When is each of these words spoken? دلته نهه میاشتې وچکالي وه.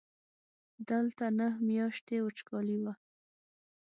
دلته 0.89 1.25
نهه 1.39 1.57
میاشتې 1.67 2.15
وچکالي 2.21 2.77
وه. 2.83 2.93